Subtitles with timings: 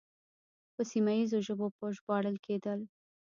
[0.75, 1.65] په سیمه ییزو ژبو
[1.97, 2.79] ژباړل کېدل